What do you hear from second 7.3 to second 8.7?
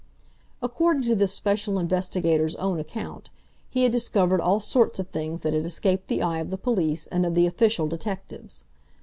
the official detectives.